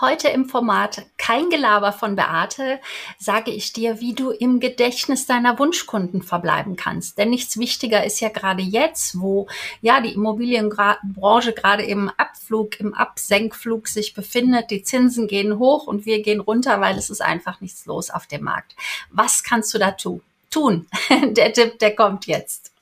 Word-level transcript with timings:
Heute 0.00 0.28
im 0.28 0.48
Format 0.48 1.06
Kein 1.16 1.50
Gelaber 1.50 1.92
von 1.92 2.14
Beate 2.14 2.78
sage 3.18 3.50
ich 3.50 3.72
dir, 3.72 3.98
wie 3.98 4.14
du 4.14 4.30
im 4.30 4.60
Gedächtnis 4.60 5.26
deiner 5.26 5.58
Wunschkunden 5.58 6.22
verbleiben 6.22 6.76
kannst. 6.76 7.18
Denn 7.18 7.30
nichts 7.30 7.58
wichtiger 7.58 8.04
ist 8.04 8.20
ja 8.20 8.28
gerade 8.28 8.62
jetzt, 8.62 9.18
wo 9.18 9.48
ja 9.80 10.00
die 10.00 10.14
Immobilienbranche 10.14 11.52
gerade 11.52 11.82
im 11.82 12.10
Abflug, 12.10 12.78
im 12.78 12.94
Absenkflug 12.94 13.88
sich 13.88 14.14
befindet. 14.14 14.70
Die 14.70 14.84
Zinsen 14.84 15.26
gehen 15.26 15.58
hoch 15.58 15.88
und 15.88 16.06
wir 16.06 16.22
gehen 16.22 16.38
runter, 16.38 16.80
weil 16.80 16.96
es 16.96 17.10
ist 17.10 17.20
einfach 17.20 17.60
nichts 17.60 17.84
los 17.84 18.10
auf 18.10 18.28
dem 18.28 18.44
Markt. 18.44 18.76
Was 19.10 19.42
kannst 19.42 19.74
du 19.74 19.78
da 19.78 19.90
tun? 19.90 20.22
Tun. 20.48 20.86
Der 21.10 21.52
Tipp, 21.52 21.80
der 21.80 21.96
kommt 21.96 22.26
jetzt. 22.26 22.72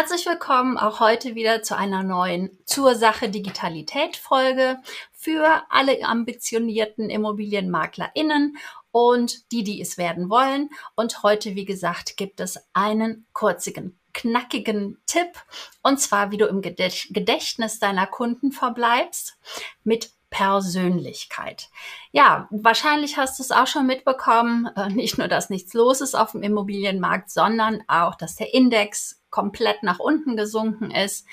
Herzlich 0.00 0.24
willkommen 0.24 0.78
auch 0.78 0.98
heute 0.98 1.34
wieder 1.34 1.62
zu 1.62 1.76
einer 1.76 2.02
neuen 2.02 2.58
Zur 2.64 2.94
Sache 2.94 3.28
Digitalität 3.28 4.16
Folge 4.16 4.78
für 5.12 5.62
alle 5.68 6.02
ambitionierten 6.02 7.10
ImmobilienmaklerInnen 7.10 8.56
und 8.92 9.52
die, 9.52 9.62
die 9.62 9.78
es 9.78 9.98
werden 9.98 10.30
wollen. 10.30 10.70
Und 10.94 11.22
heute, 11.22 11.54
wie 11.54 11.66
gesagt, 11.66 12.16
gibt 12.16 12.40
es 12.40 12.58
einen 12.72 13.26
kurzigen, 13.34 14.00
knackigen 14.14 14.96
Tipp 15.04 15.34
und 15.82 16.00
zwar, 16.00 16.30
wie 16.30 16.38
du 16.38 16.46
im 16.46 16.62
Gedächtnis 16.62 17.78
deiner 17.78 18.06
Kunden 18.06 18.52
verbleibst 18.52 19.36
mit 19.84 20.12
Persönlichkeit. 20.30 21.68
Ja, 22.12 22.48
wahrscheinlich 22.50 23.16
hast 23.16 23.38
du 23.38 23.42
es 23.42 23.50
auch 23.50 23.66
schon 23.66 23.86
mitbekommen, 23.86 24.68
äh, 24.76 24.88
nicht 24.88 25.18
nur, 25.18 25.28
dass 25.28 25.50
nichts 25.50 25.74
los 25.74 26.00
ist 26.00 26.14
auf 26.14 26.32
dem 26.32 26.42
Immobilienmarkt, 26.42 27.30
sondern 27.30 27.82
auch, 27.88 28.14
dass 28.14 28.36
der 28.36 28.54
Index 28.54 29.20
komplett 29.30 29.82
nach 29.82 29.98
unten 29.98 30.36
gesunken 30.36 30.90
ist 30.90 31.26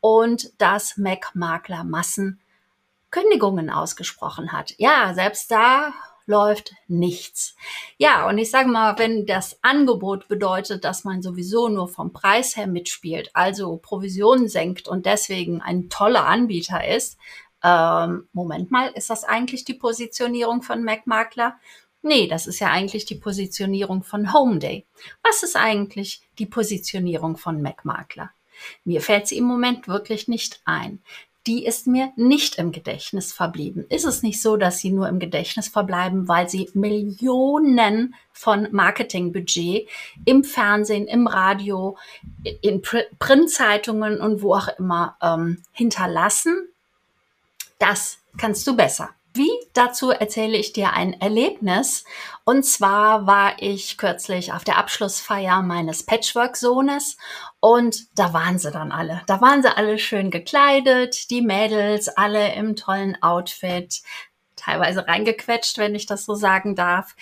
und 0.00 0.60
dass 0.60 0.96
Mac-Makler 0.96 1.84
Massen 1.84 2.40
Kündigungen 3.10 3.70
ausgesprochen 3.70 4.52
hat. 4.52 4.74
Ja, 4.78 5.14
selbst 5.14 5.50
da 5.50 5.92
läuft 6.26 6.74
nichts. 6.88 7.56
Ja, 7.96 8.28
und 8.28 8.36
ich 8.36 8.50
sage 8.50 8.68
mal, 8.68 8.98
wenn 8.98 9.24
das 9.24 9.58
Angebot 9.62 10.28
bedeutet, 10.28 10.84
dass 10.84 11.04
man 11.04 11.22
sowieso 11.22 11.68
nur 11.68 11.88
vom 11.88 12.12
Preis 12.12 12.54
her 12.54 12.66
mitspielt, 12.66 13.30
also 13.32 13.78
Provisionen 13.78 14.46
senkt 14.46 14.88
und 14.88 15.06
deswegen 15.06 15.62
ein 15.62 15.88
toller 15.88 16.26
Anbieter 16.26 16.86
ist, 16.86 17.18
ähm, 17.62 18.28
Moment 18.32 18.70
mal, 18.70 18.88
ist 18.94 19.10
das 19.10 19.24
eigentlich 19.24 19.64
die 19.64 19.74
Positionierung 19.74 20.62
von 20.62 20.84
Mac 20.84 21.06
Makler? 21.06 21.58
Nee, 22.02 22.28
das 22.28 22.46
ist 22.46 22.60
ja 22.60 22.70
eigentlich 22.70 23.06
die 23.06 23.16
Positionierung 23.16 24.02
von 24.02 24.32
Homeday. 24.32 24.86
Was 25.22 25.42
ist 25.42 25.56
eigentlich 25.56 26.22
die 26.38 26.46
Positionierung 26.46 27.36
von 27.36 27.60
Mac-Makler? 27.60 28.30
Mir 28.84 29.00
fällt 29.00 29.28
sie 29.28 29.38
im 29.38 29.44
Moment 29.44 29.88
wirklich 29.88 30.28
nicht 30.28 30.60
ein. 30.64 31.00
Die 31.46 31.64
ist 31.64 31.86
mir 31.86 32.12
nicht 32.16 32.56
im 32.56 32.72
Gedächtnis 32.72 33.32
verblieben. 33.32 33.86
Ist 33.88 34.04
es 34.04 34.22
nicht 34.22 34.40
so, 34.40 34.56
dass 34.56 34.78
sie 34.78 34.90
nur 34.90 35.08
im 35.08 35.18
Gedächtnis 35.18 35.68
verbleiben, 35.68 36.28
weil 36.28 36.48
sie 36.48 36.68
Millionen 36.74 38.14
von 38.32 38.68
Marketingbudget 38.70 39.88
im 40.24 40.44
Fernsehen, 40.44 41.06
im 41.06 41.26
Radio, 41.26 41.96
in 42.60 42.82
Printzeitungen 43.18 44.20
und 44.20 44.42
wo 44.42 44.54
auch 44.54 44.68
immer 44.78 45.16
ähm, 45.22 45.62
hinterlassen? 45.72 46.67
Das 47.78 48.18
kannst 48.36 48.66
du 48.66 48.76
besser. 48.76 49.10
Wie? 49.34 49.50
Dazu 49.72 50.10
erzähle 50.10 50.56
ich 50.56 50.72
dir 50.72 50.94
ein 50.94 51.20
Erlebnis. 51.20 52.04
Und 52.44 52.64
zwar 52.64 53.26
war 53.26 53.60
ich 53.60 53.96
kürzlich 53.98 54.52
auf 54.52 54.64
der 54.64 54.78
Abschlussfeier 54.78 55.62
meines 55.62 56.04
Patchwork-Sohnes 56.04 57.16
und 57.60 58.18
da 58.18 58.32
waren 58.32 58.58
sie 58.58 58.72
dann 58.72 58.90
alle. 58.90 59.22
Da 59.26 59.40
waren 59.40 59.62
sie 59.62 59.76
alle 59.76 59.98
schön 59.98 60.30
gekleidet, 60.30 61.30
die 61.30 61.42
Mädels 61.42 62.08
alle 62.08 62.54
im 62.54 62.74
tollen 62.74 63.22
Outfit, 63.22 64.02
teilweise 64.56 65.06
reingequetscht, 65.06 65.78
wenn 65.78 65.94
ich 65.94 66.06
das 66.06 66.24
so 66.24 66.34
sagen 66.34 66.74
darf. 66.74 67.14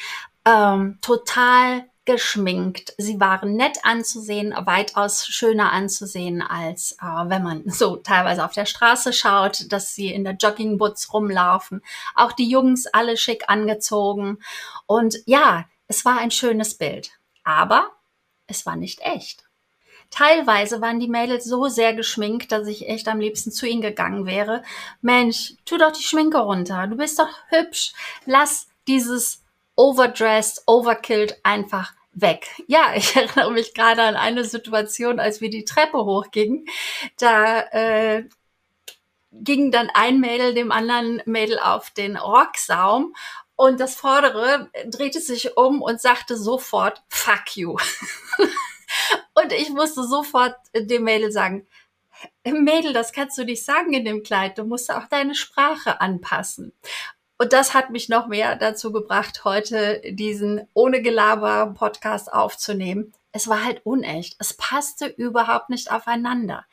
Ähm, 0.47 0.99
total 1.03 1.85
geschminkt. 2.07 2.95
Sie 2.97 3.21
waren 3.21 3.55
nett 3.55 3.79
anzusehen, 3.83 4.55
weitaus 4.65 5.27
schöner 5.27 5.73
anzusehen, 5.73 6.41
als 6.41 6.93
äh, 7.03 7.05
wenn 7.05 7.43
man 7.43 7.63
so 7.67 7.97
teilweise 7.97 8.45
auf 8.45 8.53
der 8.53 8.67
Straße 8.67 9.13
schaut, 9.13 9.71
dass 9.73 9.95
sie 9.95 10.13
in 10.13 10.25
der 10.25 10.35
Joggingboots 10.35 11.13
rumlaufen. 11.13 11.83
Auch 12.15 12.33
die 12.33 12.49
Jungs 12.49 12.87
alle 12.87 13.17
schick 13.17 13.45
angezogen. 13.49 14.39
Und 14.87 15.17
ja, 15.27 15.67
es 15.89 16.05
war 16.05 16.19
ein 16.19 16.31
schönes 16.31 16.75
Bild. 16.75 17.11
Aber 17.45 17.91
es 18.47 18.67
war 18.67 18.77
nicht 18.77 19.01
echt. 19.01 19.45
Teilweise 20.11 20.81
waren 20.81 21.01
die 21.01 21.09
Mädels 21.09 21.45
so 21.45 21.67
sehr 21.67 21.93
geschminkt, 21.93 22.53
dass 22.53 22.69
ich 22.69 22.89
echt 22.89 23.09
am 23.09 23.21
liebsten 23.21 23.51
zu 23.51 23.67
ihnen 23.67 23.83
gegangen 23.83 24.25
wäre. 24.25 24.63
Mensch, 25.01 25.55
tu 25.65 25.77
doch 25.79 25.93
die 25.93 26.03
Schminke 26.03 26.39
runter. 26.39 26.87
Du 26.87 26.97
bist 26.97 27.19
doch 27.19 27.29
hübsch. 27.49 27.93
Lass 28.25 28.69
dieses 28.87 29.43
overdressed, 29.77 30.63
overkilled 30.67 31.39
einfach 31.45 31.93
weg. 32.13 32.49
Ja, 32.67 32.93
ich 32.97 33.15
erinnere 33.15 33.53
mich 33.53 33.75
gerade 33.75 34.03
an 34.03 34.17
eine 34.17 34.45
Situation, 34.45 35.21
als 35.21 35.41
wir 35.41 35.51
die 35.51 35.65
Treppe 35.65 36.05
hochgingen. 36.05 36.67
Da 37.19 37.61
äh, 37.61 38.25
ging 39.33 39.71
dann 39.71 39.91
ein 39.93 40.21
Mädel 40.21 40.55
dem 40.55 40.73
anderen 40.73 41.23
Mädel 41.27 41.59
auf 41.59 41.91
den 41.91 42.17
Rocksaum 42.17 43.15
und 43.55 43.81
das 43.81 43.95
vordere 43.97 44.71
drehte 44.87 45.21
sich 45.21 45.57
um 45.57 45.83
und 45.83 46.01
sagte 46.01 46.37
sofort 46.37 47.03
Fuck 47.09 47.57
you. 47.57 47.77
und 49.35 49.53
ich 49.53 49.71
musste 49.71 50.05
sofort 50.05 50.57
dem 50.75 51.05
Mädel 51.05 51.33
sagen, 51.33 51.67
Mädel, 52.45 52.93
das 52.93 53.13
kannst 53.13 53.37
du 53.37 53.45
nicht 53.45 53.65
sagen 53.65 53.93
in 53.93 54.05
dem 54.05 54.23
Kleid. 54.23 54.59
Du 54.59 54.65
musst 54.65 54.91
auch 54.91 55.07
deine 55.07 55.35
Sprache 55.35 56.01
anpassen. 56.01 56.73
Und 57.39 57.53
das 57.53 57.75
hat 57.75 57.91
mich 57.91 58.09
noch 58.09 58.29
mehr 58.29 58.57
dazu 58.57 58.93
gebracht, 58.93 59.45
heute 59.45 60.01
diesen 60.11 60.67
ohne 60.73 61.03
Gelaber 61.03 61.75
Podcast 61.77 62.33
aufzunehmen. 62.33 63.13
Es 63.33 63.47
war 63.47 63.63
halt 63.63 63.85
unecht. 63.85 64.37
Es 64.39 64.55
passte 64.55 65.07
überhaupt 65.07 65.69
nicht 65.69 65.91
aufeinander. 65.91 66.65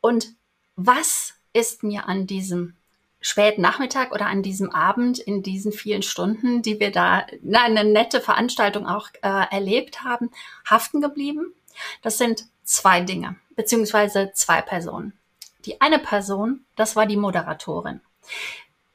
Und 0.00 0.28
was 0.76 1.34
ist 1.52 1.82
mir 1.82 2.08
an 2.08 2.26
diesem 2.26 2.76
späten 3.20 3.60
Nachmittag 3.60 4.12
oder 4.12 4.26
an 4.26 4.42
diesem 4.42 4.70
Abend 4.70 5.18
in 5.18 5.42
diesen 5.42 5.72
vielen 5.72 6.02
Stunden, 6.02 6.62
die 6.62 6.80
wir 6.80 6.90
da 6.90 7.26
na, 7.42 7.64
eine 7.64 7.84
nette 7.84 8.22
Veranstaltung 8.22 8.86
auch 8.86 9.10
äh, 9.22 9.44
erlebt 9.50 10.02
haben, 10.02 10.30
haften 10.68 11.02
geblieben? 11.02 11.52
Das 12.00 12.16
sind 12.16 12.46
zwei 12.64 13.02
Dinge, 13.02 13.36
beziehungsweise 13.56 14.32
zwei 14.32 14.62
Personen. 14.62 15.12
Die 15.66 15.82
eine 15.82 15.98
Person, 15.98 16.64
das 16.76 16.96
war 16.96 17.04
die 17.04 17.18
Moderatorin. 17.18 18.00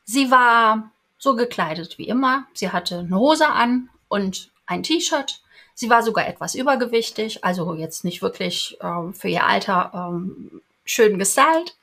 Sie 0.05 0.31
war 0.31 0.91
so 1.17 1.35
gekleidet 1.35 1.97
wie 1.97 2.07
immer. 2.07 2.45
Sie 2.53 2.71
hatte 2.71 2.99
eine 2.99 3.17
Hose 3.17 3.47
an 3.47 3.89
und 4.07 4.51
ein 4.65 4.83
T-Shirt. 4.83 5.41
Sie 5.73 5.89
war 5.89 6.03
sogar 6.03 6.27
etwas 6.27 6.55
übergewichtig, 6.55 7.43
also 7.43 7.73
jetzt 7.73 8.03
nicht 8.03 8.21
wirklich 8.21 8.77
ähm, 8.81 9.13
für 9.13 9.27
ihr 9.27 9.45
Alter 9.45 9.91
ähm, 9.93 10.61
schön 10.85 11.19
gestylt. 11.19 11.77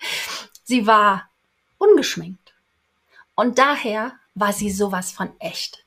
Sie 0.65 0.87
war 0.87 1.29
ungeschminkt. 1.79 2.55
Und 3.35 3.59
daher 3.59 4.13
war 4.35 4.53
sie 4.53 4.71
sowas 4.71 5.13
von 5.13 5.31
echt. 5.41 5.85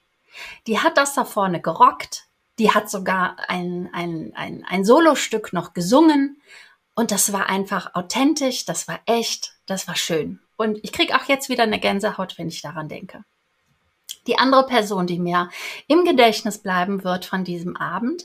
Die 0.67 0.79
hat 0.79 0.97
das 0.97 1.15
da 1.15 1.25
vorne 1.25 1.61
gerockt. 1.61 2.25
Die 2.59 2.71
hat 2.71 2.89
sogar 2.89 3.37
ein, 3.47 3.89
ein, 3.93 4.33
ein, 4.35 4.65
ein 4.67 4.85
Solostück 4.85 5.53
noch 5.53 5.73
gesungen. 5.73 6.41
Und 6.93 7.11
das 7.11 7.33
war 7.33 7.47
einfach 7.47 7.93
authentisch, 7.93 8.65
das 8.65 8.87
war 8.87 8.99
echt, 9.05 9.53
das 9.65 9.87
war 9.87 9.95
schön. 9.95 10.39
Und 10.55 10.79
ich 10.83 10.93
krieg 10.93 11.13
auch 11.13 11.25
jetzt 11.25 11.49
wieder 11.49 11.63
eine 11.63 11.79
Gänsehaut, 11.79 12.37
wenn 12.37 12.47
ich 12.47 12.61
daran 12.61 12.87
denke. 12.87 13.25
Die 14.27 14.37
andere 14.37 14.65
Person, 14.65 15.07
die 15.07 15.19
mir 15.19 15.49
im 15.87 16.03
Gedächtnis 16.03 16.57
bleiben 16.57 17.03
wird 17.03 17.25
von 17.25 17.43
diesem 17.43 17.77
Abend, 17.77 18.23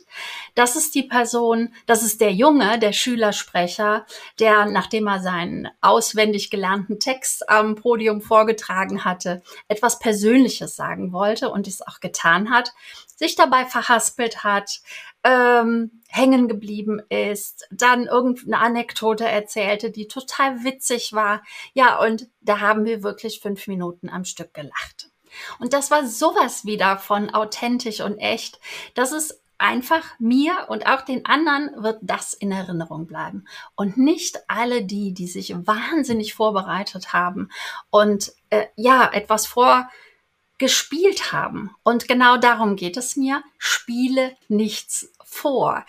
das 0.54 0.76
ist 0.76 0.94
die 0.94 1.02
Person, 1.02 1.74
das 1.86 2.02
ist 2.02 2.20
der 2.20 2.32
Junge, 2.32 2.78
der 2.78 2.92
Schülersprecher, 2.92 4.06
der, 4.38 4.66
nachdem 4.66 5.06
er 5.06 5.20
seinen 5.20 5.68
auswendig 5.80 6.50
gelernten 6.50 6.98
Text 6.98 7.48
am 7.48 7.74
Podium 7.74 8.20
vorgetragen 8.20 9.04
hatte, 9.04 9.42
etwas 9.68 9.98
Persönliches 9.98 10.76
sagen 10.76 11.12
wollte 11.12 11.50
und 11.50 11.66
es 11.66 11.86
auch 11.86 12.00
getan 12.00 12.50
hat, 12.50 12.72
sich 13.20 13.36
dabei 13.36 13.66
verhaspelt 13.66 14.44
hat, 14.44 14.80
ähm, 15.24 16.02
hängen 16.08 16.48
geblieben 16.48 17.02
ist, 17.10 17.68
dann 17.70 18.06
irgendeine 18.06 18.58
Anekdote 18.58 19.26
erzählte, 19.26 19.90
die 19.90 20.08
total 20.08 20.64
witzig 20.64 21.12
war. 21.12 21.42
Ja, 21.74 22.00
und 22.00 22.28
da 22.40 22.60
haben 22.60 22.84
wir 22.86 23.02
wirklich 23.02 23.40
fünf 23.40 23.66
Minuten 23.66 24.08
am 24.08 24.24
Stück 24.24 24.54
gelacht. 24.54 25.10
Und 25.58 25.72
das 25.72 25.90
war 25.90 26.06
sowas 26.06 26.64
wieder 26.64 26.98
von 26.98 27.30
authentisch 27.30 28.00
und 28.00 28.18
echt. 28.18 28.60
Das 28.94 29.12
ist 29.12 29.40
einfach 29.60 30.04
mir 30.18 30.66
und 30.68 30.86
auch 30.86 31.02
den 31.02 31.26
anderen 31.26 31.70
wird 31.82 31.98
das 32.02 32.32
in 32.32 32.50
Erinnerung 32.50 33.06
bleiben. 33.06 33.44
Und 33.76 33.98
nicht 33.98 34.38
alle 34.48 34.84
die, 34.84 35.12
die 35.12 35.28
sich 35.28 35.54
wahnsinnig 35.54 36.34
vorbereitet 36.34 37.12
haben 37.12 37.50
und 37.90 38.32
äh, 38.48 38.66
ja, 38.76 39.10
etwas 39.12 39.46
vorgespielt 39.46 41.32
haben. 41.32 41.74
Und 41.82 42.08
genau 42.08 42.38
darum 42.38 42.76
geht 42.76 42.96
es 42.96 43.16
mir. 43.16 43.42
Spiele 43.58 44.36
nichts 44.48 45.12
vor. 45.24 45.84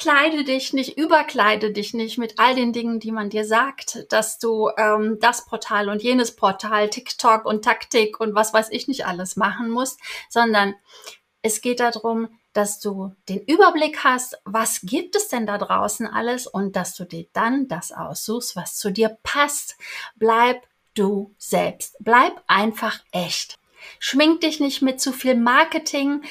Kleide 0.00 0.42
dich 0.42 0.72
nicht, 0.72 0.98
überkleide 0.98 1.70
dich 1.72 1.94
nicht 1.94 2.18
mit 2.18 2.38
all 2.38 2.54
den 2.54 2.72
Dingen, 2.72 2.98
die 2.98 3.12
man 3.12 3.30
dir 3.30 3.44
sagt, 3.44 4.06
dass 4.10 4.38
du 4.38 4.70
ähm, 4.76 5.18
das 5.20 5.46
Portal 5.46 5.88
und 5.88 6.02
jenes 6.02 6.34
Portal, 6.34 6.90
TikTok 6.90 7.44
und 7.44 7.64
Taktik 7.64 8.18
und 8.18 8.34
was 8.34 8.52
weiß 8.52 8.70
ich 8.70 8.88
nicht 8.88 9.06
alles 9.06 9.36
machen 9.36 9.70
musst, 9.70 10.00
sondern 10.28 10.74
es 11.42 11.60
geht 11.60 11.80
darum, 11.80 12.28
dass 12.52 12.80
du 12.80 13.14
den 13.28 13.40
Überblick 13.44 14.02
hast, 14.02 14.40
was 14.44 14.80
gibt 14.82 15.14
es 15.14 15.28
denn 15.28 15.46
da 15.46 15.58
draußen 15.58 16.06
alles 16.08 16.46
und 16.46 16.74
dass 16.74 16.94
du 16.96 17.04
dir 17.04 17.26
dann 17.32 17.68
das 17.68 17.92
aussuchst, 17.92 18.56
was 18.56 18.76
zu 18.76 18.90
dir 18.90 19.18
passt. 19.22 19.76
Bleib 20.16 20.66
du 20.94 21.34
selbst. 21.38 21.96
Bleib 22.00 22.42
einfach 22.48 22.98
echt. 23.12 23.59
Schmink 23.98 24.40
dich 24.40 24.60
nicht 24.60 24.82
mit 24.82 25.00
zu 25.00 25.12
viel 25.12 25.34
Marketing. 25.34 26.22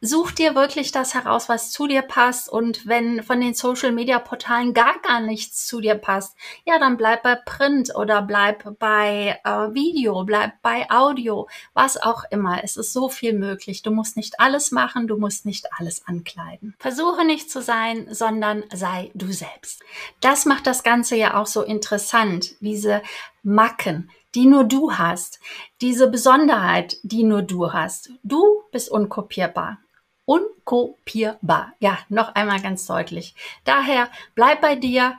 Such 0.00 0.30
dir 0.32 0.54
wirklich 0.54 0.92
das 0.92 1.14
heraus, 1.14 1.48
was 1.48 1.70
zu 1.70 1.86
dir 1.86 2.02
passt. 2.02 2.48
Und 2.48 2.86
wenn 2.86 3.22
von 3.22 3.40
den 3.40 3.54
Social 3.54 3.92
Media 3.92 4.18
Portalen 4.18 4.74
gar 4.74 5.00
gar 5.00 5.20
nichts 5.20 5.66
zu 5.66 5.80
dir 5.80 5.94
passt, 5.94 6.36
ja, 6.64 6.78
dann 6.78 6.96
bleib 6.96 7.22
bei 7.22 7.34
Print 7.34 7.94
oder 7.94 8.22
bleib 8.22 8.78
bei 8.78 9.38
äh, 9.44 9.50
Video, 9.74 10.24
bleib 10.24 10.60
bei 10.62 10.86
Audio, 10.90 11.48
was 11.72 11.96
auch 11.96 12.24
immer. 12.30 12.62
Es 12.62 12.76
ist 12.76 12.92
so 12.92 13.08
viel 13.08 13.32
möglich. 13.32 13.82
Du 13.82 13.90
musst 13.90 14.16
nicht 14.16 14.38
alles 14.38 14.70
machen, 14.70 15.08
du 15.08 15.16
musst 15.16 15.46
nicht 15.46 15.66
alles 15.78 16.06
ankleiden. 16.06 16.74
Versuche 16.78 17.24
nicht 17.24 17.50
zu 17.50 17.62
sein, 17.62 18.06
sondern 18.10 18.64
sei 18.72 19.10
du 19.14 19.32
selbst. 19.32 19.82
Das 20.20 20.44
macht 20.44 20.66
das 20.66 20.82
Ganze 20.82 21.16
ja 21.16 21.40
auch 21.40 21.46
so 21.46 21.62
interessant. 21.62 22.54
Diese 22.60 23.02
Macken, 23.42 24.10
die 24.36 24.46
nur 24.46 24.64
du 24.64 24.92
hast. 24.92 25.40
Diese 25.80 26.08
Besonderheit, 26.08 26.98
die 27.02 27.24
nur 27.24 27.42
du 27.42 27.72
hast. 27.72 28.10
Du 28.22 28.62
bist 28.70 28.90
unkopierbar. 28.90 29.78
Unkopierbar. 30.26 31.72
Ja, 31.80 31.98
noch 32.08 32.34
einmal 32.34 32.60
ganz 32.60 32.86
deutlich. 32.86 33.34
Daher 33.64 34.10
bleib 34.34 34.60
bei 34.60 34.76
dir. 34.76 35.18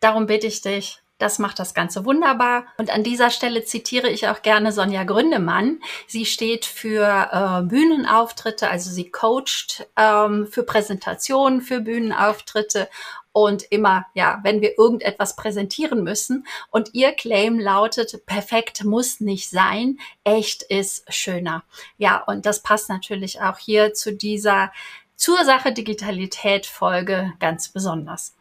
Darum 0.00 0.26
bitte 0.26 0.46
ich 0.46 0.62
dich, 0.62 1.02
das 1.18 1.38
macht 1.38 1.58
das 1.58 1.72
Ganze 1.72 2.04
wunderbar. 2.04 2.66
Und 2.78 2.90
an 2.90 3.02
dieser 3.02 3.30
Stelle 3.30 3.64
zitiere 3.64 4.08
ich 4.08 4.28
auch 4.28 4.42
gerne 4.42 4.72
Sonja 4.72 5.04
Gründemann. 5.04 5.80
Sie 6.06 6.26
steht 6.26 6.66
für 6.66 7.30
äh, 7.32 7.62
Bühnenauftritte, 7.66 8.68
also 8.68 8.90
sie 8.90 9.10
coacht 9.10 9.86
ähm, 9.96 10.46
für 10.46 10.62
Präsentationen, 10.62 11.62
für 11.62 11.80
Bühnenauftritte 11.80 12.88
und 13.36 13.64
immer, 13.64 14.06
ja, 14.14 14.40
wenn 14.44 14.62
wir 14.62 14.78
irgendetwas 14.78 15.36
präsentieren 15.36 16.02
müssen. 16.02 16.46
Und 16.70 16.94
ihr 16.94 17.12
Claim 17.12 17.60
lautet, 17.60 18.24
perfekt 18.24 18.82
muss 18.82 19.20
nicht 19.20 19.50
sein, 19.50 19.98
echt 20.24 20.62
ist 20.62 21.04
schöner. 21.12 21.62
Ja, 21.98 22.24
und 22.24 22.46
das 22.46 22.62
passt 22.62 22.88
natürlich 22.88 23.42
auch 23.42 23.58
hier 23.58 23.92
zu 23.92 24.14
dieser 24.14 24.72
zur 25.16 25.44
Sache 25.44 25.72
Digitalität 25.72 26.64
Folge 26.64 27.34
ganz 27.38 27.68
besonders. 27.68 28.34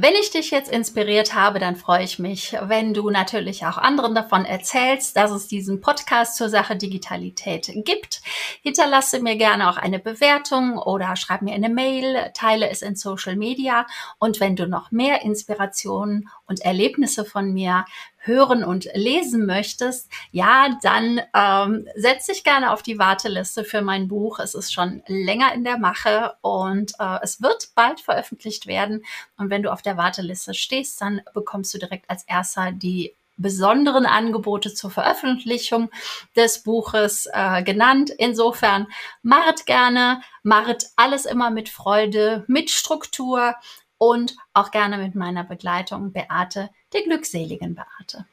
Wenn 0.00 0.14
ich 0.14 0.30
dich 0.30 0.52
jetzt 0.52 0.70
inspiriert 0.70 1.34
habe, 1.34 1.58
dann 1.58 1.74
freue 1.74 2.04
ich 2.04 2.20
mich, 2.20 2.56
wenn 2.62 2.94
du 2.94 3.10
natürlich 3.10 3.66
auch 3.66 3.78
anderen 3.78 4.14
davon 4.14 4.44
erzählst, 4.44 5.16
dass 5.16 5.32
es 5.32 5.48
diesen 5.48 5.80
Podcast 5.80 6.36
zur 6.36 6.48
Sache 6.48 6.76
Digitalität 6.76 7.68
gibt. 7.84 8.22
Hinterlasse 8.62 9.18
mir 9.18 9.34
gerne 9.34 9.68
auch 9.68 9.76
eine 9.76 9.98
Bewertung 9.98 10.78
oder 10.78 11.16
schreib 11.16 11.42
mir 11.42 11.52
eine 11.52 11.68
Mail, 11.68 12.30
teile 12.32 12.70
es 12.70 12.82
in 12.82 12.94
Social 12.94 13.34
Media. 13.34 13.88
Und 14.20 14.38
wenn 14.38 14.54
du 14.54 14.68
noch 14.68 14.92
mehr 14.92 15.22
Inspirationen 15.22 16.28
und 16.46 16.60
Erlebnisse 16.60 17.24
von 17.24 17.52
mir 17.52 17.84
hören 18.28 18.62
und 18.62 18.88
lesen 18.94 19.46
möchtest, 19.46 20.08
ja, 20.30 20.78
dann 20.82 21.20
ähm, 21.34 21.88
setz 21.96 22.26
dich 22.26 22.44
gerne 22.44 22.72
auf 22.72 22.82
die 22.82 23.00
Warteliste 23.00 23.64
für 23.64 23.82
mein 23.82 24.06
Buch. 24.06 24.38
Es 24.38 24.54
ist 24.54 24.72
schon 24.72 25.02
länger 25.08 25.52
in 25.54 25.64
der 25.64 25.78
Mache 25.78 26.34
und 26.42 26.92
äh, 27.00 27.18
es 27.22 27.42
wird 27.42 27.70
bald 27.74 28.00
veröffentlicht 28.00 28.68
werden. 28.68 29.04
Und 29.36 29.50
wenn 29.50 29.64
du 29.64 29.72
auf 29.72 29.82
der 29.82 29.96
Warteliste 29.96 30.54
stehst, 30.54 31.00
dann 31.00 31.22
bekommst 31.34 31.74
du 31.74 31.78
direkt 31.78 32.08
als 32.08 32.22
erster 32.24 32.70
die 32.70 33.14
besonderen 33.38 34.04
Angebote 34.04 34.74
zur 34.74 34.90
Veröffentlichung 34.90 35.90
des 36.36 36.62
Buches 36.62 37.28
äh, 37.32 37.62
genannt. 37.62 38.10
Insofern 38.10 38.88
macht 39.22 39.64
gerne, 39.64 40.20
macht 40.42 40.86
alles 40.96 41.24
immer 41.24 41.50
mit 41.50 41.68
Freude, 41.68 42.44
mit 42.48 42.70
Struktur 42.70 43.54
und 43.96 44.36
auch 44.52 44.70
gerne 44.70 44.98
mit 44.98 45.14
meiner 45.14 45.44
Begleitung 45.44 46.12
Beate, 46.12 46.70
der 46.92 47.02
glückseligen 47.02 47.74
Beate. 47.74 48.26